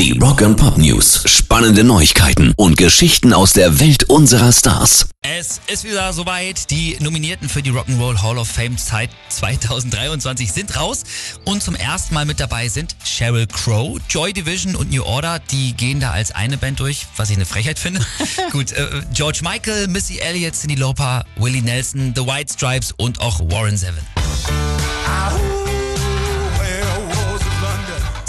Die 0.00 0.12
Rock 0.18 0.40
and 0.40 0.56
Pop 0.56 0.78
News. 0.78 1.24
Spannende 1.26 1.84
Neuigkeiten 1.84 2.54
und 2.56 2.78
Geschichten 2.78 3.34
aus 3.34 3.52
der 3.52 3.80
Welt 3.80 4.04
unserer 4.04 4.50
Stars. 4.50 5.10
Es 5.20 5.60
ist 5.70 5.84
wieder 5.84 6.14
soweit. 6.14 6.70
Die 6.70 6.96
Nominierten 7.00 7.50
für 7.50 7.60
die 7.60 7.70
Rock'n'Roll 7.70 8.22
Hall 8.22 8.38
of 8.38 8.48
Fame 8.48 8.78
Zeit 8.78 9.10
2023 9.28 10.50
sind 10.50 10.74
raus. 10.74 11.02
Und 11.44 11.62
zum 11.62 11.74
ersten 11.74 12.14
Mal 12.14 12.24
mit 12.24 12.40
dabei 12.40 12.68
sind 12.68 12.96
Sheryl 13.04 13.46
Crow, 13.46 14.00
Joy 14.08 14.32
Division 14.32 14.74
und 14.74 14.90
New 14.90 15.02
Order. 15.02 15.38
Die 15.50 15.74
gehen 15.74 16.00
da 16.00 16.12
als 16.12 16.32
eine 16.32 16.56
Band 16.56 16.80
durch, 16.80 17.06
was 17.16 17.28
ich 17.28 17.36
eine 17.36 17.44
Frechheit 17.44 17.78
finde. 17.78 18.00
Gut, 18.52 18.72
äh, 18.72 19.02
George 19.12 19.40
Michael, 19.42 19.86
Missy 19.88 20.16
Elliott, 20.16 20.54
Cindy 20.54 20.76
Lauper, 20.76 21.26
Willie 21.36 21.60
Nelson, 21.60 22.14
The 22.16 22.26
White 22.26 22.54
Stripes 22.54 22.94
und 22.96 23.20
auch 23.20 23.38
Warren 23.50 23.76
Zevon. 23.76 23.98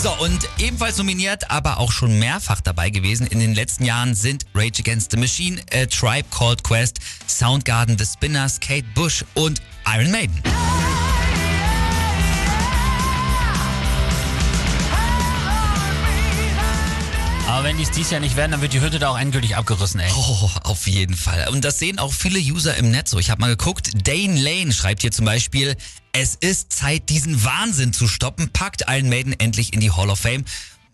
So, 0.02 0.12
und 0.14 0.50
ebenfalls 0.58 0.98
nominiert, 0.98 1.52
aber 1.52 1.78
auch 1.78 1.92
schon 1.92 2.18
mehrfach 2.18 2.60
dabei 2.60 2.90
gewesen 2.90 3.28
in 3.28 3.40
den 3.40 3.54
letzten 3.54 3.86
Jahren 3.86 4.16
sind 4.16 4.48
Rage 4.56 4.80
Against 4.80 5.12
the 5.12 5.18
Machine, 5.18 5.62
A 5.72 5.86
Tribe 5.86 6.28
Called 6.32 6.64
Quest, 6.64 6.98
Soundgarden, 7.28 8.00
The 8.00 8.06
Spinners, 8.06 8.60
Kate 8.60 8.88
Bush 8.96 9.24
und 9.36 9.62
Iron 9.86 10.10
Maiden. 10.10 10.42
Wenn 17.72 17.78
die 17.78 17.84
es 17.84 17.92
dies 17.92 18.12
Jahr 18.12 18.20
nicht 18.20 18.36
werden, 18.36 18.52
dann 18.52 18.62
wird 18.62 18.74
die 18.74 18.82
Hütte 18.82 19.00
da 19.00 19.12
auch 19.12 19.18
endgültig 19.18 19.56
abgerissen, 19.56 20.02
ey. 20.02 20.12
Oh, 20.14 20.50
auf 20.64 20.88
jeden 20.88 21.16
Fall. 21.16 21.48
Und 21.48 21.64
das 21.64 21.80
sehen 21.80 22.00
auch 22.00 22.12
viele 22.12 22.38
User 22.38 22.76
im 22.76 22.92
Netz 22.92 23.12
so. 23.12 23.18
Ich 23.18 23.30
habe 23.30 23.40
mal 23.40 23.48
geguckt, 23.48 23.92
Dane 24.06 24.38
Lane 24.38 24.74
schreibt 24.74 25.04
hier 25.04 25.12
zum 25.14 25.24
Beispiel, 25.24 25.78
es 26.12 26.36
ist 26.36 26.74
Zeit, 26.74 27.08
diesen 27.08 27.46
Wahnsinn 27.46 27.94
zu 27.94 28.10
stoppen. 28.10 28.50
Packt 28.52 28.84
Iron 28.90 29.08
Maiden 29.08 29.32
endlich 29.40 29.72
in 29.72 29.80
die 29.80 29.90
Hall 29.90 30.10
of 30.10 30.20
Fame. 30.20 30.44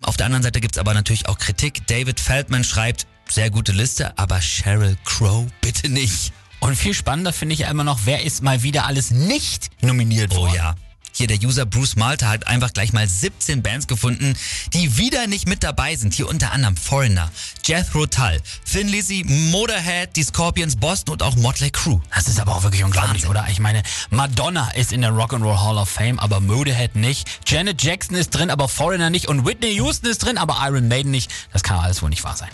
Auf 0.03 0.17
der 0.17 0.27
anderen 0.27 0.43
Seite 0.43 0.61
gibt's 0.61 0.77
aber 0.77 0.93
natürlich 0.93 1.27
auch 1.27 1.39
Kritik. 1.39 1.87
David 1.87 2.19
Feldman 2.19 2.63
schreibt, 2.63 3.07
sehr 3.27 3.49
gute 3.49 3.71
Liste, 3.71 4.15
aber 4.19 4.39
Sheryl 4.39 4.97
Crow 5.03 5.47
bitte 5.61 5.89
nicht. 5.89 6.31
Und 6.59 6.75
viel 6.75 6.93
spannender 6.93 7.33
finde 7.33 7.55
ich 7.55 7.61
immer 7.61 7.85
noch, 7.85 8.01
wer 8.05 8.21
ist 8.23 8.43
mal 8.43 8.61
wieder 8.61 8.85
alles 8.85 9.09
nicht 9.09 9.71
nominiert 9.81 10.31
Oh 10.35 10.41
worden. 10.41 10.53
ja. 10.53 10.75
Hier 11.17 11.25
der 11.25 11.39
User 11.39 11.65
Bruce 11.65 11.95
Malta 11.95 12.29
hat 12.29 12.45
einfach 12.45 12.71
gleich 12.73 12.93
mal 12.93 13.09
17 13.09 13.63
Bands 13.63 13.87
gefunden, 13.87 14.35
die 14.73 14.97
wieder 14.97 15.25
nicht 15.25 15.47
mit 15.47 15.63
dabei 15.63 15.95
sind. 15.95 16.13
Hier 16.13 16.29
unter 16.29 16.51
anderem 16.51 16.77
Foreigner, 16.77 17.31
Jethro 17.65 18.05
Tull, 18.05 18.39
Thin 18.71 18.87
Lizzy, 18.87 19.25
Motorhead, 19.27 20.15
die 20.15 20.21
Scorpions, 20.21 20.75
Boston 20.75 21.13
und 21.13 21.23
auch 21.23 21.35
Motley 21.35 21.71
Crue. 21.71 22.03
Das 22.13 22.27
ist 22.27 22.39
aber 22.39 22.55
auch 22.55 22.61
wirklich 22.61 22.83
unglaublich, 22.83 23.23
Wahnsinn. 23.23 23.29
oder? 23.31 23.47
Ich 23.49 23.59
meine, 23.59 23.81
Madonna 24.11 24.69
ist 24.75 24.93
in 24.93 25.01
der 25.01 25.09
Rock'n'Roll 25.09 25.59
Hall 25.59 25.79
of 25.79 25.89
Fame, 25.89 26.19
aber 26.19 26.39
Motorhead 26.39 26.95
nicht. 26.95 27.27
Janet 27.47 27.81
Jackson 27.81 28.15
ist 28.15 28.29
drin, 28.29 28.51
aber 28.51 28.67
Foreigner 28.67 29.09
nicht. 29.09 29.27
Und 29.27 29.43
Whitney 29.43 29.73
Houston 29.73 30.11
ist 30.11 30.19
drin, 30.19 30.37
aber 30.37 30.59
Iron 30.67 30.87
Maiden 30.87 31.09
nicht. 31.09 31.31
Das 31.51 31.63
kann 31.63 31.79
alles 31.79 32.03
wohl 32.03 32.11
nicht 32.11 32.23
wahr 32.23 32.37
sein. 32.37 32.49